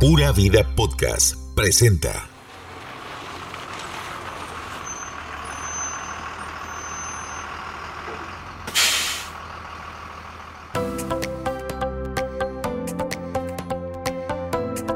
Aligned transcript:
Pura 0.00 0.30
Vida 0.30 0.62
Podcast 0.76 1.34
presenta. 1.56 2.28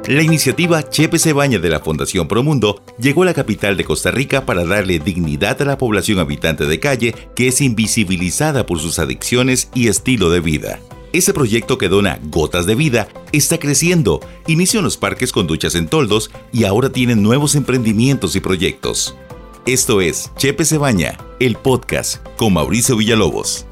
La 0.07 0.23
iniciativa 0.23 0.89
Chepe 0.89 1.19
se 1.19 1.33
baña 1.33 1.59
de 1.59 1.69
la 1.69 1.81
Fundación 1.81 2.29
Promundo 2.29 2.85
llegó 2.97 3.25
a 3.25 3.27
la 3.27 3.35
capital 3.35 3.77
de 3.77 3.83
Costa 3.83 4.13
Rica 4.13 4.47
para 4.47 4.65
darle 4.65 5.01
dignidad 5.01 5.61
a 5.63 5.65
la 5.65 5.79
población 5.79 6.21
habitante 6.21 6.67
de 6.67 6.79
calle 6.79 7.13
que 7.35 7.49
es 7.49 7.61
invisibilizada 7.61 8.67
por 8.67 8.79
sus 8.79 9.01
adicciones 9.01 9.69
y 9.75 9.89
estilo 9.89 10.31
de 10.31 10.39
vida. 10.39 10.79
Ese 11.13 11.35
proyecto 11.35 11.77
que 11.77 11.91
dona 11.91 12.19
gotas 12.23 12.65
de 12.65 12.75
vida 12.75 13.07
está 13.33 13.59
creciendo. 13.59 14.21
Inició 14.47 14.81
en 14.81 14.85
los 14.85 14.97
parques 14.97 15.31
con 15.31 15.47
duchas 15.47 15.75
en 15.75 15.87
toldos 15.87 16.31
y 16.53 16.65
ahora 16.65 16.91
tienen 16.91 17.23
nuevos 17.23 17.55
emprendimientos 17.55 18.35
y 18.35 18.41
proyectos. 18.41 19.15
Esto 19.67 20.01
es 20.01 20.31
Chepe 20.39 20.65
se 20.65 20.79
baña, 20.79 21.19
el 21.39 21.57
podcast 21.57 22.27
con 22.39 22.55
Mauricio 22.55 22.97
Villalobos. 22.97 23.67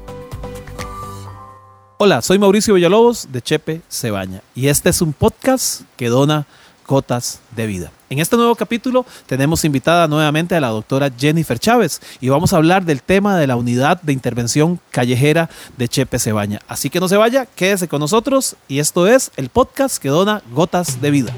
Hola, 1.97 2.21
soy 2.21 2.37
Mauricio 2.37 2.75
Villalobos 2.75 3.27
de 3.31 3.41
Chepe 3.41 3.81
se 3.87 4.11
baña 4.11 4.43
y 4.53 4.67
este 4.67 4.89
es 4.89 5.01
un 5.01 5.11
podcast 5.11 5.81
que 5.97 6.09
dona 6.09 6.45
gotas 6.91 7.39
de 7.55 7.67
vida. 7.67 7.89
En 8.09 8.19
este 8.19 8.35
nuevo 8.35 8.53
capítulo 8.53 9.05
tenemos 9.25 9.63
invitada 9.63 10.09
nuevamente 10.09 10.55
a 10.55 10.59
la 10.59 10.67
doctora 10.67 11.09
Jennifer 11.17 11.57
Chávez 11.57 12.01
y 12.19 12.27
vamos 12.27 12.51
a 12.51 12.57
hablar 12.57 12.83
del 12.83 13.01
tema 13.01 13.37
de 13.37 13.47
la 13.47 13.55
unidad 13.55 14.01
de 14.01 14.11
intervención 14.11 14.77
callejera 14.91 15.49
de 15.77 15.87
Chepe 15.87 16.19
Cebaña. 16.19 16.59
Así 16.67 16.89
que 16.89 16.99
no 16.99 17.07
se 17.07 17.15
vaya, 17.15 17.45
quédese 17.45 17.87
con 17.87 18.01
nosotros 18.01 18.57
y 18.67 18.79
esto 18.79 19.07
es 19.07 19.31
el 19.37 19.47
podcast 19.47 19.99
que 19.99 20.09
dona 20.09 20.41
gotas 20.51 20.99
de 20.99 21.11
vida. 21.11 21.33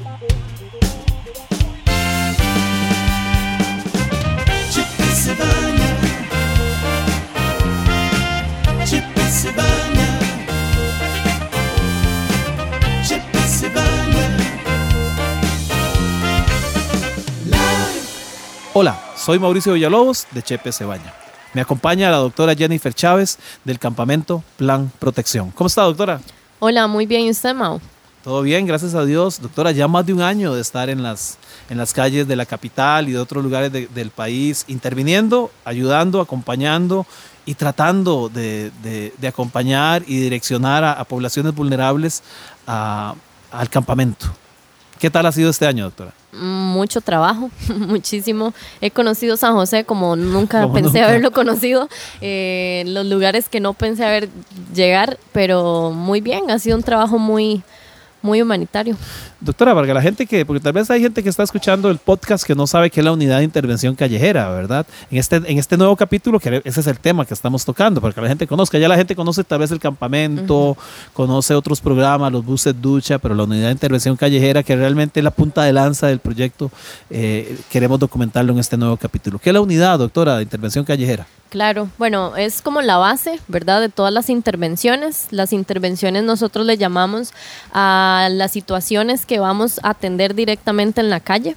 Soy 19.24 19.38
Mauricio 19.38 19.72
Villalobos 19.72 20.26
de 20.32 20.42
Chepe 20.42 20.70
Cebaña. 20.70 21.10
Me 21.54 21.62
acompaña 21.62 22.10
la 22.10 22.18
doctora 22.18 22.54
Jennifer 22.54 22.92
Chávez 22.92 23.38
del 23.64 23.78
campamento 23.78 24.44
Plan 24.58 24.92
Protección. 24.98 25.50
¿Cómo 25.52 25.68
está, 25.68 25.80
doctora? 25.84 26.20
Hola, 26.58 26.86
muy 26.86 27.06
bien. 27.06 27.22
¿Y 27.22 27.30
usted, 27.30 27.54
Mau? 27.54 27.80
Todo 28.22 28.42
bien, 28.42 28.66
gracias 28.66 28.94
a 28.94 29.02
Dios. 29.06 29.40
Doctora, 29.40 29.70
ya 29.70 29.88
más 29.88 30.04
de 30.04 30.12
un 30.12 30.20
año 30.20 30.52
de 30.54 30.60
estar 30.60 30.90
en 30.90 31.02
las, 31.02 31.38
en 31.70 31.78
las 31.78 31.94
calles 31.94 32.28
de 32.28 32.36
la 32.36 32.44
capital 32.44 33.08
y 33.08 33.12
de 33.12 33.18
otros 33.18 33.42
lugares 33.42 33.72
del 33.72 34.10
país, 34.10 34.66
interviniendo, 34.68 35.50
ayudando, 35.64 36.20
acompañando 36.20 37.06
y 37.46 37.54
tratando 37.54 38.28
de, 38.28 39.14
acompañar 39.26 40.02
y 40.06 40.20
direccionar 40.20 40.84
a, 40.84 41.02
poblaciones 41.04 41.54
vulnerables 41.54 42.22
al 42.66 43.70
campamento. 43.70 44.26
¿Qué 44.98 45.10
tal 45.10 45.26
ha 45.26 45.32
sido 45.32 45.50
este 45.50 45.66
año, 45.66 45.84
doctora? 45.84 46.12
mucho 46.34 47.00
trabajo, 47.00 47.50
muchísimo. 47.76 48.52
He 48.80 48.90
conocido 48.90 49.36
San 49.36 49.54
José 49.54 49.84
como 49.84 50.16
nunca 50.16 50.70
pensé 50.72 51.02
haberlo 51.02 51.30
conocido, 51.30 51.88
eh, 52.20 52.84
los 52.86 53.06
lugares 53.06 53.48
que 53.48 53.60
no 53.60 53.74
pensé 53.74 54.04
haber 54.04 54.28
llegar, 54.74 55.18
pero 55.32 55.90
muy 55.90 56.20
bien, 56.20 56.50
ha 56.50 56.58
sido 56.58 56.76
un 56.76 56.82
trabajo 56.82 57.18
muy, 57.18 57.62
muy 58.22 58.42
humanitario. 58.42 58.96
Doctora, 59.44 59.74
para 59.74 59.92
la 59.92 60.00
gente 60.00 60.24
que, 60.24 60.46
porque 60.46 60.58
tal 60.58 60.72
vez 60.72 60.90
hay 60.90 61.02
gente 61.02 61.22
que 61.22 61.28
está 61.28 61.42
escuchando 61.42 61.90
el 61.90 61.98
podcast 61.98 62.46
que 62.46 62.54
no 62.54 62.66
sabe 62.66 62.88
qué 62.88 63.00
es 63.00 63.04
la 63.04 63.12
unidad 63.12 63.38
de 63.38 63.44
intervención 63.44 63.94
callejera, 63.94 64.48
¿verdad? 64.48 64.86
En 65.10 65.18
este, 65.18 65.36
en 65.36 65.58
este 65.58 65.76
nuevo 65.76 65.94
capítulo, 65.96 66.40
que 66.40 66.62
ese 66.64 66.80
es 66.80 66.86
el 66.86 66.98
tema 66.98 67.26
que 67.26 67.34
estamos 67.34 67.62
tocando, 67.62 68.00
para 68.00 68.14
que 68.14 68.22
la 68.22 68.28
gente 68.28 68.46
conozca. 68.46 68.78
Ya 68.78 68.88
la 68.88 68.96
gente 68.96 69.14
conoce 69.14 69.44
tal 69.44 69.58
vez 69.58 69.70
el 69.70 69.80
campamento, 69.80 70.78
conoce 71.12 71.54
otros 71.54 71.82
programas, 71.82 72.32
los 72.32 72.42
buses 72.42 72.74
ducha, 72.80 73.18
pero 73.18 73.34
la 73.34 73.44
unidad 73.44 73.66
de 73.66 73.72
intervención 73.72 74.16
callejera, 74.16 74.62
que 74.62 74.74
realmente 74.76 75.20
es 75.20 75.24
la 75.24 75.30
punta 75.30 75.62
de 75.64 75.74
lanza 75.74 76.06
del 76.06 76.20
proyecto, 76.20 76.70
eh, 77.10 77.58
queremos 77.68 78.00
documentarlo 78.00 78.50
en 78.54 78.60
este 78.60 78.78
nuevo 78.78 78.96
capítulo. 78.96 79.38
¿Qué 79.38 79.50
es 79.50 79.54
la 79.54 79.60
unidad, 79.60 79.98
doctora, 79.98 80.38
de 80.38 80.44
intervención 80.44 80.86
callejera? 80.86 81.26
Claro, 81.54 81.88
bueno, 81.98 82.34
es 82.34 82.62
como 82.62 82.82
la 82.82 82.96
base, 82.96 83.38
¿verdad? 83.46 83.80
De 83.80 83.88
todas 83.88 84.12
las 84.12 84.28
intervenciones. 84.28 85.28
Las 85.30 85.52
intervenciones 85.52 86.24
nosotros 86.24 86.66
le 86.66 86.76
llamamos 86.76 87.32
a 87.72 88.26
las 88.28 88.50
situaciones 88.50 89.24
que 89.24 89.33
vamos 89.38 89.80
a 89.82 89.90
atender 89.90 90.34
directamente 90.34 91.00
en 91.00 91.10
la 91.10 91.20
calle 91.20 91.56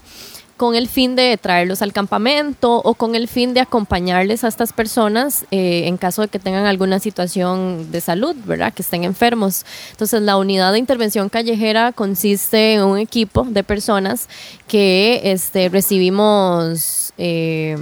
con 0.58 0.74
el 0.76 0.88
fin 0.90 1.16
de 1.16 1.38
traerlos 1.38 1.84
al 1.84 1.94
campamento 1.94 2.82
o 2.84 2.96
con 2.96 3.16
el 3.16 3.28
fin 3.28 3.54
de 3.54 3.62
acompañarles 3.62 4.44
a 4.44 4.48
estas 4.48 4.74
personas 4.74 5.46
eh, 5.52 5.84
en 5.86 5.98
caso 5.98 6.24
de 6.24 6.28
que 6.28 6.40
tengan 6.40 6.66
alguna 6.66 7.00
situación 7.00 7.92
de 7.92 8.02
salud, 8.02 8.36
¿verdad? 8.46 8.74
Que 8.74 8.82
estén 8.82 9.04
enfermos. 9.04 9.66
Entonces, 9.92 10.22
la 10.24 10.36
unidad 10.36 10.74
de 10.74 10.80
intervención 10.80 11.30
callejera 11.30 11.92
consiste 11.92 12.74
en 12.74 12.84
un 12.84 12.98
equipo 12.98 13.46
de 13.48 13.64
personas 13.64 14.28
que 14.68 15.22
este, 15.24 15.70
recibimos... 15.70 17.14
Eh, 17.18 17.78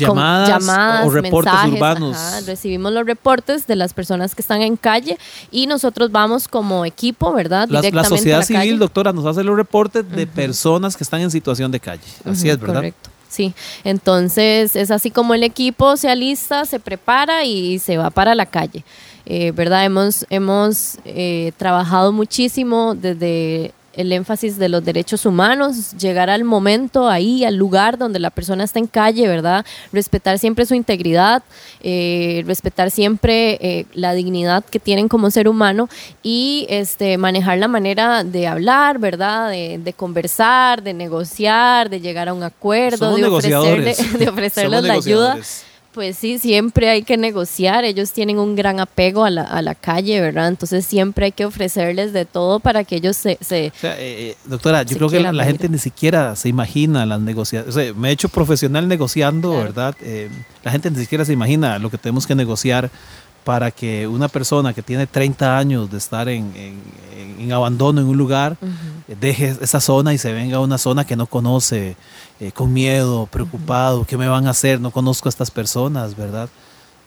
llamadas, 0.00 1.06
o 1.06 1.10
reportes 1.10 1.52
urbanos. 1.68 2.16
recibimos 2.46 2.92
los 2.92 3.06
reportes 3.06 3.66
de 3.66 3.76
las 3.76 3.94
personas 3.94 4.34
que 4.34 4.42
están 4.42 4.62
en 4.62 4.76
calle 4.76 5.18
y 5.50 5.66
nosotros 5.66 6.10
vamos 6.10 6.48
como 6.48 6.84
equipo, 6.84 7.32
¿verdad? 7.32 7.68
La, 7.68 7.82
la 7.82 8.04
sociedad 8.04 8.42
civil, 8.42 8.78
doctora, 8.78 9.12
nos 9.12 9.26
hace 9.26 9.44
los 9.44 9.56
reportes 9.56 10.10
de 10.10 10.26
personas 10.26 10.96
que 10.96 11.04
están 11.04 11.20
en 11.20 11.30
situación 11.30 11.70
de 11.70 11.80
calle. 11.80 12.02
Así 12.24 12.48
es, 12.48 12.58
¿verdad? 12.58 12.76
Correcto. 12.76 13.10
Sí, 13.28 13.54
entonces 13.84 14.74
es 14.74 14.90
así 14.90 15.12
como 15.12 15.34
el 15.34 15.44
equipo 15.44 15.96
se 15.96 16.10
alista, 16.10 16.64
se 16.64 16.80
prepara 16.80 17.44
y 17.44 17.78
se 17.78 17.96
va 17.96 18.10
para 18.10 18.34
la 18.34 18.44
calle. 18.44 18.84
Eh, 19.24 19.52
¿Verdad? 19.52 19.84
Hemos, 19.84 20.26
hemos 20.30 20.98
eh, 21.04 21.52
trabajado 21.56 22.10
muchísimo 22.10 22.96
desde 22.96 23.72
el 23.94 24.12
énfasis 24.12 24.58
de 24.58 24.68
los 24.68 24.84
derechos 24.84 25.26
humanos, 25.26 25.96
llegar 25.96 26.30
al 26.30 26.44
momento 26.44 27.08
ahí, 27.08 27.44
al 27.44 27.56
lugar 27.56 27.98
donde 27.98 28.18
la 28.18 28.30
persona 28.30 28.64
está 28.64 28.78
en 28.78 28.86
calle, 28.86 29.26
¿verdad? 29.26 29.64
Respetar 29.92 30.38
siempre 30.38 30.66
su 30.66 30.74
integridad, 30.74 31.42
eh, 31.82 32.42
respetar 32.46 32.90
siempre 32.90 33.58
eh, 33.60 33.86
la 33.92 34.12
dignidad 34.12 34.64
que 34.64 34.78
tienen 34.78 35.08
como 35.08 35.30
ser 35.30 35.48
humano 35.48 35.88
y 36.22 36.66
este, 36.68 37.18
manejar 37.18 37.58
la 37.58 37.68
manera 37.68 38.22
de 38.22 38.46
hablar, 38.46 38.98
¿verdad? 38.98 39.50
De, 39.50 39.94
conversar, 39.96 40.82
de 40.82 40.94
negociar, 40.94 41.90
de 41.90 42.00
llegar 42.00 42.28
a 42.28 42.32
un 42.32 42.44
acuerdo, 42.44 43.16
de, 43.16 43.24
ofrecerle, 43.24 43.96
de 44.18 44.28
ofrecerles 44.28 44.82
la 44.84 44.94
ayuda 44.94 45.38
pues 45.92 46.16
sí, 46.16 46.38
siempre 46.38 46.88
hay 46.88 47.02
que 47.02 47.16
negociar. 47.16 47.84
Ellos 47.84 48.12
tienen 48.12 48.38
un 48.38 48.54
gran 48.54 48.78
apego 48.78 49.24
a 49.24 49.30
la, 49.30 49.42
a 49.42 49.60
la 49.60 49.74
calle, 49.74 50.20
¿verdad? 50.20 50.48
Entonces 50.48 50.86
siempre 50.86 51.26
hay 51.26 51.32
que 51.32 51.44
ofrecerles 51.44 52.12
de 52.12 52.24
todo 52.24 52.60
para 52.60 52.84
que 52.84 52.96
ellos 52.96 53.16
se... 53.16 53.38
se 53.40 53.72
o 53.76 53.80
sea, 53.80 53.98
eh, 53.98 54.30
eh, 54.30 54.36
doctora, 54.44 54.84
yo 54.84 54.96
creo 54.96 55.08
que 55.08 55.20
la, 55.20 55.44
gente 55.44 55.68
ni 55.68 55.78
siquiera 55.78 56.36
se 56.36 56.48
imagina 56.48 57.04
las 57.06 57.20
negociaciones. 57.20 57.74
O 57.74 57.80
sea, 57.80 57.92
me 57.94 58.10
he 58.10 58.12
hecho 58.12 58.28
profesional 58.28 58.86
negociando, 58.86 59.50
¿verdad? 59.56 59.96
Eh, 60.02 60.28
la 60.62 60.70
gente 60.70 60.90
ni 60.90 60.98
siquiera 60.98 61.24
se 61.24 61.32
imagina 61.32 61.78
lo 61.78 61.90
que 61.90 61.98
tenemos 61.98 62.26
que 62.26 62.36
negociar 62.36 62.90
para 63.44 63.70
que 63.70 64.06
una 64.06 64.28
persona 64.28 64.72
que 64.72 64.82
tiene 64.82 65.06
30 65.06 65.58
años 65.58 65.90
de 65.90 65.98
estar 65.98 66.28
en, 66.28 66.52
en, 66.56 67.52
abandono 67.52 68.00
en 68.00 68.06
un 68.06 68.16
lugar 68.16 68.56
deje 69.18 69.56
esa 69.60 69.80
zona 69.80 70.12
y 70.14 70.18
se 70.18 70.32
venga 70.32 70.58
a 70.58 70.60
una 70.60 70.78
zona 70.78 71.06
que 71.06 71.16
no 71.16 71.26
conoce, 71.26 71.96
eh, 72.38 72.52
con 72.52 72.72
miedo, 72.72 73.26
preocupado, 73.26 74.04
¿qué 74.04 74.16
me 74.16 74.28
van 74.28 74.46
a 74.46 74.50
hacer? 74.50 74.80
No 74.80 74.90
conozco 74.90 75.28
a 75.28 75.30
estas 75.30 75.50
personas, 75.50 76.16
¿verdad? 76.16 76.48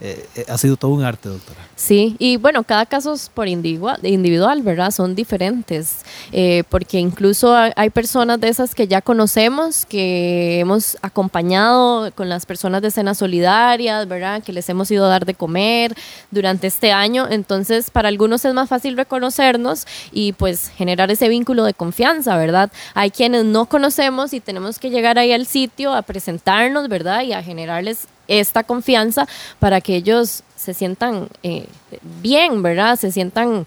Eh, 0.05 0.27
eh, 0.35 0.45
ha 0.49 0.57
sido 0.57 0.75
todo 0.75 0.91
un 0.91 1.01
arte, 1.01 1.29
doctora. 1.29 1.61
Sí, 1.77 2.17
y 2.19 2.35
bueno, 2.35 2.65
cada 2.65 2.85
caso 2.85 3.13
es 3.13 3.29
por 3.29 3.47
individual, 3.47 3.97
individual 4.03 4.61
¿verdad? 4.61 4.91
Son 4.91 5.15
diferentes, 5.15 6.01
eh, 6.33 6.65
porque 6.67 6.99
incluso 6.99 7.55
hay 7.55 7.89
personas 7.89 8.41
de 8.41 8.49
esas 8.49 8.75
que 8.75 8.89
ya 8.89 9.01
conocemos, 9.01 9.85
que 9.85 10.59
hemos 10.59 10.97
acompañado 11.01 12.11
con 12.15 12.27
las 12.27 12.45
personas 12.45 12.81
de 12.81 12.89
escenas 12.89 13.17
solidarias, 13.17 14.05
¿verdad? 14.09 14.43
Que 14.43 14.51
les 14.51 14.67
hemos 14.67 14.91
ido 14.91 15.05
a 15.05 15.07
dar 15.07 15.25
de 15.25 15.35
comer 15.35 15.95
durante 16.31 16.67
este 16.67 16.91
año, 16.91 17.25
entonces 17.29 17.89
para 17.89 18.09
algunos 18.09 18.43
es 18.43 18.53
más 18.53 18.67
fácil 18.67 18.97
reconocernos 18.97 19.87
y 20.11 20.33
pues 20.33 20.67
generar 20.75 21.11
ese 21.11 21.29
vínculo 21.29 21.63
de 21.63 21.73
confianza, 21.73 22.35
¿verdad? 22.35 22.69
Hay 22.93 23.09
quienes 23.09 23.45
no 23.45 23.67
conocemos 23.67 24.33
y 24.33 24.41
tenemos 24.41 24.79
que 24.79 24.89
llegar 24.89 25.17
ahí 25.17 25.31
al 25.31 25.45
sitio 25.45 25.93
a 25.93 26.01
presentarnos, 26.01 26.89
¿verdad? 26.89 27.23
Y 27.23 27.31
a 27.31 27.41
generarles 27.41 28.09
esta 28.27 28.63
confianza 28.63 29.27
para 29.59 29.81
que 29.81 29.95
ellos 29.95 30.43
se 30.55 30.73
sientan 30.73 31.27
eh, 31.43 31.65
bien, 32.21 32.63
¿verdad? 32.63 32.97
Se 32.97 33.11
sientan 33.11 33.65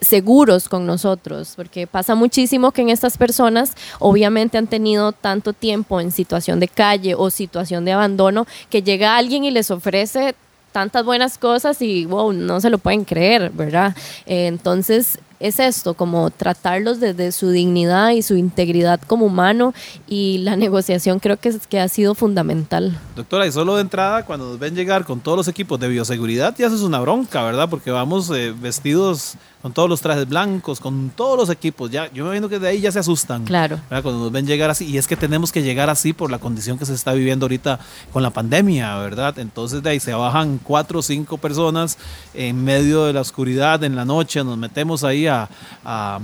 seguros 0.00 0.68
con 0.68 0.86
nosotros, 0.86 1.54
porque 1.56 1.88
pasa 1.88 2.14
muchísimo 2.14 2.70
que 2.70 2.82
en 2.82 2.90
estas 2.90 3.18
personas 3.18 3.72
obviamente 3.98 4.56
han 4.56 4.68
tenido 4.68 5.10
tanto 5.10 5.52
tiempo 5.52 6.00
en 6.00 6.12
situación 6.12 6.60
de 6.60 6.68
calle 6.68 7.14
o 7.16 7.30
situación 7.30 7.84
de 7.84 7.92
abandono 7.92 8.46
que 8.70 8.82
llega 8.82 9.16
alguien 9.16 9.44
y 9.44 9.50
les 9.50 9.72
ofrece 9.72 10.36
tantas 10.70 11.04
buenas 11.04 11.38
cosas 11.38 11.80
y 11.82 12.04
wow, 12.04 12.32
no 12.32 12.60
se 12.60 12.70
lo 12.70 12.78
pueden 12.78 13.04
creer, 13.04 13.50
¿verdad? 13.50 13.96
entonces, 14.26 15.18
es 15.40 15.60
esto, 15.60 15.94
como 15.94 16.30
tratarlos 16.30 17.00
desde 17.00 17.32
su 17.32 17.50
dignidad 17.50 18.10
y 18.10 18.22
su 18.22 18.36
integridad 18.36 19.00
como 19.06 19.26
humano 19.26 19.74
y 20.06 20.38
la 20.38 20.56
negociación 20.66 21.18
creo 21.18 21.36
que, 21.36 21.50
es, 21.50 21.66
que 21.66 21.80
ha 21.80 21.88
sido 21.88 22.14
fundamental. 22.14 22.98
Doctora, 23.14 23.46
y 23.46 23.52
solo 23.52 23.76
de 23.76 23.82
entrada, 23.82 24.24
cuando 24.24 24.50
nos 24.50 24.58
ven 24.58 24.74
llegar 24.74 25.04
con 25.04 25.20
todos 25.20 25.36
los 25.36 25.48
equipos 25.48 25.78
de 25.80 25.88
bioseguridad, 25.88 26.54
ya 26.56 26.66
eso 26.66 26.76
es 26.76 26.82
una 26.82 27.00
bronca, 27.00 27.42
¿verdad? 27.42 27.68
Porque 27.68 27.90
vamos 27.90 28.30
eh, 28.30 28.54
vestidos 28.58 29.36
con 29.66 29.72
todos 29.72 29.88
los 29.88 30.00
trajes 30.00 30.28
blancos, 30.28 30.78
con 30.78 31.10
todos 31.10 31.36
los 31.36 31.50
equipos. 31.50 31.90
Ya, 31.90 32.06
yo 32.12 32.22
me 32.22 32.28
imagino 32.30 32.48
que 32.48 32.60
de 32.60 32.68
ahí 32.68 32.80
ya 32.80 32.92
se 32.92 33.00
asustan. 33.00 33.44
Claro. 33.44 33.80
Cuando 33.88 34.12
nos 34.12 34.30
ven 34.30 34.46
llegar 34.46 34.70
así. 34.70 34.84
Y 34.84 34.96
es 34.96 35.08
que 35.08 35.16
tenemos 35.16 35.50
que 35.50 35.60
llegar 35.60 35.90
así 35.90 36.12
por 36.12 36.30
la 36.30 36.38
condición 36.38 36.78
que 36.78 36.86
se 36.86 36.94
está 36.94 37.12
viviendo 37.14 37.46
ahorita 37.46 37.80
con 38.12 38.22
la 38.22 38.30
pandemia, 38.30 38.96
¿verdad? 38.98 39.36
Entonces 39.40 39.82
de 39.82 39.90
ahí 39.90 39.98
se 39.98 40.14
bajan 40.14 40.60
cuatro 40.62 41.00
o 41.00 41.02
cinco 41.02 41.38
personas 41.38 41.98
en 42.34 42.62
medio 42.62 43.06
de 43.06 43.12
la 43.12 43.22
oscuridad, 43.22 43.82
en 43.82 43.96
la 43.96 44.04
noche, 44.04 44.44
nos 44.44 44.56
metemos 44.56 45.02
ahí 45.02 45.25
a, 45.28 45.48
a, 45.84 46.20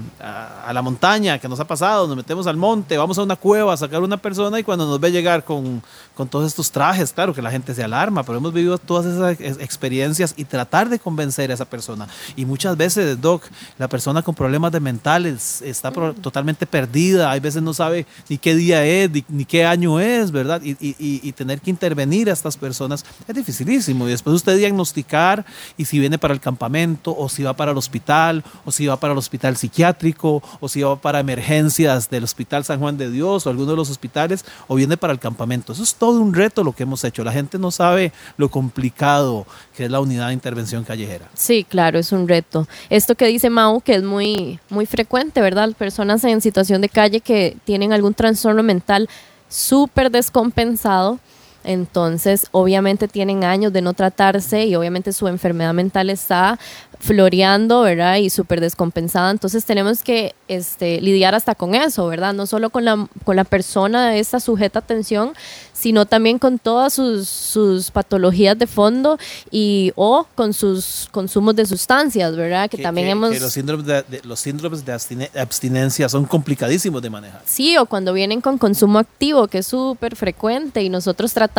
a, 0.66 0.72
la 0.72 0.82
montaña 0.82 1.38
que 1.38 1.48
nos 1.48 1.60
ha 1.60 1.66
pasado, 1.66 2.06
nos 2.06 2.16
metemos 2.16 2.46
al 2.46 2.56
monte, 2.56 2.96
vamos 2.96 3.18
a 3.18 3.22
una 3.22 3.36
cueva 3.36 3.72
a 3.72 3.76
sacar 3.76 4.02
una 4.02 4.16
persona 4.16 4.58
y 4.58 4.64
cuando 4.64 4.86
nos 4.86 5.00
ve 5.00 5.10
llegar 5.10 5.44
con, 5.44 5.82
con 6.14 6.28
todos 6.28 6.46
estos 6.46 6.70
trajes, 6.70 7.12
claro 7.12 7.34
que 7.34 7.42
la 7.42 7.50
gente 7.50 7.74
se 7.74 7.82
alarma, 7.82 8.22
pero 8.22 8.38
hemos 8.38 8.52
vivido 8.52 8.78
todas 8.78 9.06
esas 9.06 9.40
experiencias 9.60 10.34
y 10.36 10.44
tratar 10.44 10.88
de 10.88 10.98
convencer 10.98 11.50
a 11.50 11.54
esa 11.54 11.64
persona. 11.64 12.08
Y 12.36 12.44
muchas 12.44 12.76
veces, 12.76 13.20
Doc, 13.20 13.44
la 13.78 13.88
persona 13.88 14.22
con 14.22 14.34
problemas 14.34 14.72
de 14.72 14.80
mentales 14.80 15.62
está 15.62 15.90
totalmente 15.90 16.66
perdida, 16.66 17.30
hay 17.30 17.40
veces 17.40 17.62
no 17.62 17.74
sabe 17.74 18.06
ni 18.28 18.38
qué 18.38 18.54
día 18.54 18.84
es, 18.84 19.10
ni, 19.28 19.44
qué 19.44 19.64
año 19.64 20.00
es, 20.00 20.30
¿verdad? 20.30 20.60
Y, 20.62 20.72
y, 20.80 20.96
y, 20.98 21.32
tener 21.32 21.60
que 21.60 21.70
intervenir 21.70 22.30
a 22.30 22.32
estas 22.32 22.56
personas 22.56 23.04
es 23.26 23.34
dificilísimo. 23.34 24.06
Y 24.06 24.10
después 24.10 24.34
usted 24.34 24.56
diagnosticar 24.56 25.44
y 25.76 25.84
si 25.84 25.98
viene 25.98 26.18
para 26.18 26.34
el 26.34 26.40
campamento 26.40 27.14
o 27.16 27.28
si 27.28 27.42
va 27.42 27.54
para 27.54 27.72
el 27.72 27.78
hospital 27.78 28.44
o 28.64 28.72
si 28.72 28.86
va 28.86 28.91
para 28.96 29.12
el 29.12 29.18
hospital 29.18 29.56
psiquiátrico 29.56 30.42
o 30.60 30.68
si 30.68 30.82
va 30.82 30.96
para 30.96 31.20
emergencias 31.20 32.08
del 32.10 32.24
Hospital 32.24 32.64
San 32.64 32.80
Juan 32.80 32.96
de 32.96 33.10
Dios 33.10 33.46
o 33.46 33.50
alguno 33.50 33.70
de 33.70 33.76
los 33.76 33.90
hospitales 33.90 34.44
o 34.68 34.74
viene 34.74 34.96
para 34.96 35.12
el 35.12 35.18
campamento. 35.18 35.72
Eso 35.72 35.82
es 35.82 35.94
todo 35.94 36.20
un 36.20 36.34
reto 36.34 36.64
lo 36.64 36.72
que 36.72 36.82
hemos 36.82 37.04
hecho. 37.04 37.24
La 37.24 37.32
gente 37.32 37.58
no 37.58 37.70
sabe 37.70 38.12
lo 38.36 38.50
complicado 38.50 39.46
que 39.76 39.84
es 39.84 39.90
la 39.90 40.00
unidad 40.00 40.28
de 40.28 40.34
intervención 40.34 40.84
callejera. 40.84 41.28
Sí, 41.34 41.64
claro, 41.64 41.98
es 41.98 42.12
un 42.12 42.28
reto. 42.28 42.66
Esto 42.90 43.14
que 43.14 43.26
dice 43.26 43.50
Mau, 43.50 43.80
que 43.80 43.94
es 43.94 44.02
muy, 44.02 44.58
muy 44.68 44.86
frecuente, 44.86 45.40
¿verdad? 45.40 45.70
Personas 45.76 46.24
en 46.24 46.40
situación 46.40 46.80
de 46.80 46.88
calle 46.88 47.20
que 47.20 47.56
tienen 47.64 47.92
algún 47.92 48.14
trastorno 48.14 48.62
mental 48.62 49.08
súper 49.48 50.10
descompensado. 50.10 51.18
Entonces, 51.64 52.46
obviamente 52.52 53.08
tienen 53.08 53.44
años 53.44 53.72
de 53.72 53.82
no 53.82 53.92
tratarse 53.92 54.66
y 54.66 54.74
obviamente 54.74 55.12
su 55.12 55.28
enfermedad 55.28 55.74
mental 55.74 56.10
está 56.10 56.58
floreando, 57.02 57.82
¿verdad? 57.82 58.16
Y 58.16 58.30
súper 58.30 58.60
descompensada. 58.60 59.30
Entonces 59.32 59.64
tenemos 59.64 60.04
que 60.04 60.36
este, 60.46 61.00
lidiar 61.00 61.34
hasta 61.34 61.56
con 61.56 61.74
eso, 61.74 62.06
¿verdad? 62.06 62.32
No 62.32 62.46
solo 62.46 62.70
con 62.70 62.84
la, 62.84 63.08
con 63.24 63.34
la 63.34 63.42
persona, 63.44 64.16
esta 64.16 64.38
sujeta 64.38 64.78
atención, 64.78 65.32
sino 65.72 66.06
también 66.06 66.38
con 66.38 66.60
todas 66.60 66.94
sus, 66.94 67.28
sus, 67.28 67.90
patologías 67.90 68.56
de 68.56 68.68
fondo 68.68 69.18
y 69.50 69.92
o 69.96 70.28
con 70.36 70.52
sus 70.54 71.08
consumos 71.10 71.56
de 71.56 71.66
sustancias, 71.66 72.36
¿verdad? 72.36 72.70
Que, 72.70 72.78
también 72.78 73.08
hemos... 73.08 73.40
los, 73.40 73.52
síndromes 73.52 73.86
de, 73.86 74.04
los 74.22 74.38
síndromes 74.38 74.84
de 74.84 74.92
abstinencia 75.34 76.08
son 76.08 76.24
complicadísimos 76.24 77.02
de 77.02 77.10
manejar. 77.10 77.42
Sí, 77.44 77.76
o 77.78 77.86
cuando 77.86 78.12
vienen 78.12 78.40
con 78.40 78.58
consumo 78.58 79.00
activo, 79.00 79.48
que 79.48 79.58
es 79.58 79.66
súper 79.66 80.14
frecuente 80.14 80.84
y 80.84 80.88
nosotros 80.88 81.32
tratamos, 81.32 81.51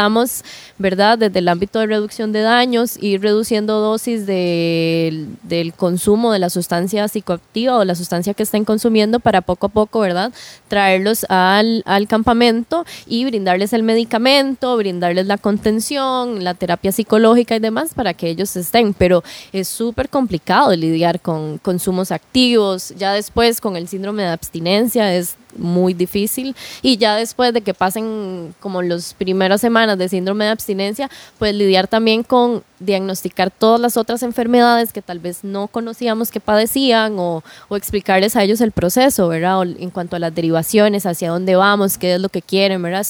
¿verdad? 0.77 1.17
Desde 1.17 1.39
el 1.39 1.47
ámbito 1.47 1.79
de 1.79 1.87
reducción 1.87 2.31
de 2.31 2.41
daños, 2.41 2.97
ir 3.01 3.21
reduciendo 3.21 3.79
dosis 3.79 4.25
de 4.25 5.27
del 5.43 5.73
consumo 5.73 6.31
de 6.31 6.39
la 6.39 6.49
sustancia 6.49 7.07
psicoactiva 7.07 7.77
o 7.77 7.85
la 7.85 7.95
sustancia 7.95 8.33
que 8.33 8.43
estén 8.43 8.65
consumiendo 8.65 9.19
para 9.19 9.41
poco 9.41 9.67
a 9.67 9.69
poco, 9.69 9.99
¿verdad? 9.99 10.31
Traerlos 10.67 11.25
al, 11.29 11.83
al 11.85 12.07
campamento 12.07 12.85
y 13.07 13.25
brindarles 13.25 13.73
el 13.73 13.83
medicamento, 13.83 14.75
brindarles 14.77 15.27
la 15.27 15.37
contención, 15.37 16.43
la 16.43 16.53
terapia 16.53 16.91
psicológica 16.91 17.55
y 17.55 17.59
demás 17.59 17.93
para 17.93 18.13
que 18.13 18.29
ellos 18.29 18.55
estén. 18.55 18.93
Pero 18.93 19.23
es 19.51 19.67
súper 19.67 20.09
complicado 20.09 20.75
lidiar 20.75 21.19
con 21.19 21.57
consumos 21.59 22.11
activos. 22.11 22.93
Ya 22.97 23.13
después 23.13 23.61
con 23.61 23.75
el 23.75 23.87
síndrome 23.87 24.23
de 24.23 24.29
abstinencia 24.29 25.15
es 25.15 25.35
muy 25.57 25.93
difícil 25.93 26.55
y 26.81 26.97
ya 26.97 27.15
después 27.15 27.53
de 27.53 27.61
que 27.61 27.73
pasen 27.73 28.55
como 28.59 28.81
las 28.81 29.13
primeras 29.13 29.61
semanas 29.61 29.97
de 29.97 30.09
síndrome 30.09 30.45
de 30.45 30.51
abstinencia, 30.51 31.09
pues 31.39 31.53
lidiar 31.55 31.87
también 31.87 32.23
con 32.23 32.63
diagnosticar 32.79 33.51
todas 33.51 33.79
las 33.79 33.97
otras 33.97 34.23
enfermedades 34.23 34.93
que 34.93 35.01
tal 35.01 35.19
vez 35.19 35.43
no 35.43 35.67
conocíamos 35.67 36.31
que 36.31 36.39
padecían 36.39 37.15
o, 37.17 37.43
o 37.69 37.75
explicarles 37.75 38.35
a 38.35 38.43
ellos 38.43 38.61
el 38.61 38.71
proceso, 38.71 39.27
¿verdad? 39.27 39.63
en 39.63 39.89
cuanto 39.89 40.15
a 40.15 40.19
las 40.19 40.33
derivaciones, 40.33 41.05
hacia 41.05 41.29
dónde 41.29 41.55
vamos, 41.55 41.97
qué 41.97 42.15
es 42.15 42.21
lo 42.21 42.29
que 42.29 42.41
quieren, 42.41 42.81
¿verdad? 42.81 43.05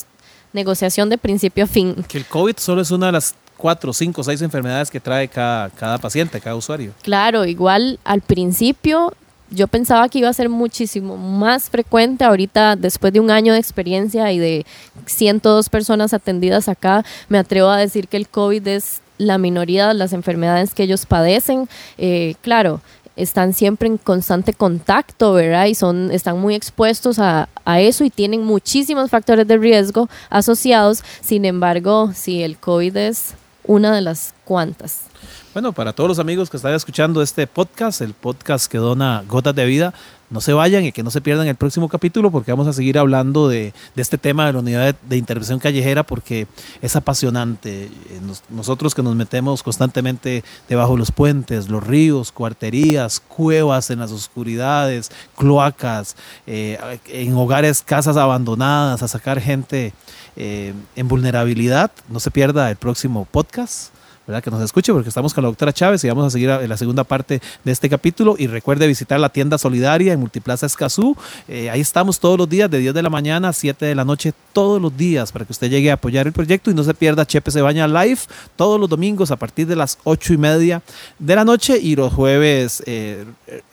Negociación 0.51 1.09
de 1.09 1.17
principio 1.17 1.63
a 1.63 1.67
fin. 1.67 1.95
Que 2.07 2.19
el 2.19 2.25
COVID 2.25 2.57
solo 2.57 2.81
es 2.81 2.91
una 2.91 3.07
de 3.07 3.13
las 3.13 3.35
cuatro, 3.57 3.93
cinco, 3.93 4.23
seis 4.23 4.41
enfermedades 4.41 4.91
que 4.91 4.99
trae 4.99 5.27
cada, 5.27 5.69
cada 5.69 5.97
paciente, 5.97 6.39
cada 6.41 6.55
usuario. 6.55 6.91
Claro, 7.01 7.45
igual 7.45 7.99
al 8.03 8.21
principio 8.21 9.13
yo 9.53 9.67
pensaba 9.67 10.09
que 10.09 10.19
iba 10.19 10.29
a 10.29 10.33
ser 10.33 10.49
muchísimo 10.49 11.17
más 11.17 11.69
frecuente. 11.69 12.23
Ahorita, 12.23 12.75
después 12.75 13.13
de 13.13 13.19
un 13.19 13.31
año 13.31 13.53
de 13.53 13.59
experiencia 13.59 14.31
y 14.31 14.39
de 14.39 14.65
102 15.05 15.69
personas 15.69 16.13
atendidas 16.13 16.67
acá, 16.67 17.05
me 17.29 17.37
atrevo 17.37 17.69
a 17.69 17.77
decir 17.77 18.07
que 18.07 18.17
el 18.17 18.27
COVID 18.27 18.67
es 18.67 19.01
la 19.17 19.37
minoría 19.37 19.87
de 19.87 19.93
las 19.93 20.13
enfermedades 20.13 20.73
que 20.73 20.83
ellos 20.83 21.05
padecen. 21.05 21.69
Eh, 21.97 22.35
claro, 22.41 22.81
están 23.15 23.53
siempre 23.53 23.87
en 23.87 23.97
constante 23.97 24.53
contacto, 24.53 25.33
¿verdad? 25.33 25.65
Y 25.65 25.75
son, 25.75 26.11
están 26.11 26.39
muy 26.39 26.55
expuestos 26.55 27.19
a, 27.19 27.47
a, 27.63 27.79
eso 27.79 28.03
y 28.03 28.09
tienen 28.09 28.43
muchísimos 28.43 29.09
factores 29.11 29.47
de 29.47 29.57
riesgo 29.57 30.09
asociados. 30.29 31.03
Sin 31.21 31.45
embargo, 31.45 32.11
sí, 32.15 32.41
el 32.41 32.57
COVID 32.57 32.97
es 32.97 33.35
una 33.65 33.93
de 33.93 34.01
las 34.01 34.33
cuantas. 34.43 35.01
Bueno, 35.53 35.71
para 35.71 35.93
todos 35.93 36.07
los 36.07 36.19
amigos 36.19 36.49
que 36.49 36.57
están 36.57 36.73
escuchando 36.73 37.21
este 37.21 37.47
podcast, 37.47 38.01
el 38.01 38.13
podcast 38.13 38.71
que 38.71 38.77
dona 38.77 39.23
Gotas 39.27 39.55
de 39.55 39.65
Vida, 39.65 39.93
no 40.33 40.41
se 40.41 40.51
vayan 40.51 40.83
y 40.83 40.91
que 40.91 41.03
no 41.03 41.11
se 41.11 41.21
pierdan 41.21 41.45
el 41.45 41.55
próximo 41.55 41.87
capítulo 41.87 42.31
porque 42.31 42.51
vamos 42.51 42.67
a 42.67 42.73
seguir 42.73 42.97
hablando 42.97 43.47
de, 43.47 43.71
este 43.95 44.17
tema 44.17 44.47
de 44.47 44.53
la 44.53 44.59
unidad 44.59 44.95
de, 45.07 45.17
intervención 45.17 45.59
callejera 45.59 46.01
porque 46.01 46.47
es 46.81 46.95
apasionante. 46.95 47.83
Eh, 47.83 47.91
nosotros 48.49 48.95
que 48.95 49.03
nos 49.03 49.15
metemos 49.15 49.61
constantemente 49.61 50.43
debajo 50.67 50.93
de 50.93 50.99
los 50.99 51.11
puentes, 51.11 51.69
los 51.69 51.85
ríos, 51.85 52.31
cuarterías, 52.31 53.19
cuevas 53.19 53.91
en 53.91 53.99
las 53.99 54.11
oscuridades, 54.11 55.11
cloacas, 55.37 56.15
eh, 56.47 56.79
en 57.09 57.35
hogares, 57.35 57.83
casas 57.83 58.17
abandonadas, 58.17 59.03
a 59.03 59.07
sacar 59.07 59.39
gente 59.39 59.93
eh, 60.35 60.73
en 60.95 61.07
vulnerabilidad. 61.07 61.91
No 62.09 62.19
se 62.19 62.31
pierda 62.31 62.71
el 62.71 62.77
próximo 62.77 63.27
podcast. 63.29 63.93
¿Verdad? 64.27 64.43
que 64.43 64.51
nos 64.51 64.61
escuche 64.61 64.93
porque 64.93 65.09
estamos 65.09 65.33
con 65.33 65.43
la 65.43 65.49
doctora 65.49 65.73
Chávez 65.73 66.03
y 66.03 66.07
vamos 66.07 66.25
a 66.25 66.29
seguir 66.29 66.49
en 66.49 66.69
la 66.69 66.77
segunda 66.77 67.03
parte 67.03 67.41
de 67.63 67.71
este 67.71 67.89
capítulo 67.89 68.35
y 68.37 68.47
recuerde 68.47 68.87
visitar 68.87 69.19
la 69.19 69.29
tienda 69.29 69.57
solidaria 69.57 70.13
en 70.13 70.19
Multiplaza 70.19 70.65
Escazú, 70.65 71.15
eh, 71.47 71.69
ahí 71.69 71.81
estamos 71.81 72.19
todos 72.19 72.37
los 72.37 72.47
días 72.49 72.69
de 72.69 72.79
10 72.79 72.93
de 72.93 73.01
la 73.03 73.09
mañana 73.09 73.49
a 73.49 73.53
7 73.53 73.85
de 73.85 73.95
la 73.95 74.05
noche 74.05 74.33
todos 74.53 74.81
los 74.81 74.95
días 74.95 75.31
para 75.31 75.45
que 75.45 75.51
usted 75.51 75.69
llegue 75.69 75.91
a 75.91 75.95
apoyar 75.95 76.27
el 76.27 76.33
proyecto 76.33 76.71
y 76.71 76.73
no 76.73 76.83
se 76.83 76.93
pierda 76.93 77.25
Chepe 77.25 77.51
se 77.51 77.61
baña 77.61 77.87
live 77.87 78.19
todos 78.55 78.79
los 78.79 78.89
domingos 78.89 79.31
a 79.31 79.35
partir 79.35 79.67
de 79.67 79.75
las 79.75 79.97
8 80.03 80.33
y 80.33 80.37
media 80.37 80.81
de 81.19 81.35
la 81.35 81.45
noche 81.45 81.77
y 81.79 81.95
los 81.95 82.13
jueves 82.13 82.83
eh, 82.85 83.25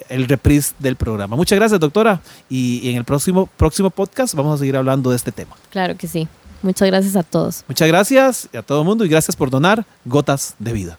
el 0.08 0.28
reprise 0.28 0.74
del 0.78 0.96
programa. 0.96 1.36
Muchas 1.36 1.58
gracias 1.58 1.80
doctora 1.80 2.20
y 2.48 2.90
en 2.90 2.96
el 2.96 3.04
próximo, 3.04 3.48
próximo 3.56 3.90
podcast 3.90 4.34
vamos 4.34 4.56
a 4.56 4.58
seguir 4.58 4.76
hablando 4.76 5.10
de 5.10 5.16
este 5.16 5.32
tema. 5.32 5.56
Claro 5.70 5.96
que 5.96 6.08
sí. 6.08 6.28
Muchas 6.62 6.88
gracias 6.88 7.16
a 7.16 7.22
todos. 7.22 7.64
Muchas 7.68 7.88
gracias 7.88 8.48
a 8.54 8.62
todo 8.62 8.80
el 8.80 8.86
mundo 8.86 9.04
y 9.04 9.08
gracias 9.08 9.36
por 9.36 9.50
donar 9.50 9.86
gotas 10.04 10.54
de 10.58 10.72
vida. 10.72 10.98